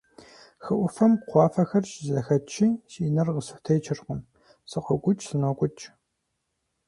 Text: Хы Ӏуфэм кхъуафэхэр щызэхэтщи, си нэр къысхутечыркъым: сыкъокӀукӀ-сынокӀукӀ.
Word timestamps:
Хы 0.63 0.73
Ӏуфэм 0.79 1.13
кхъуафэхэр 1.27 1.83
щызэхэтщи, 1.91 2.67
си 2.91 3.01
нэр 3.13 3.27
къысхутечыркъым: 3.35 4.19
сыкъокӀукӀ-сынокӀукӀ. 4.69 5.83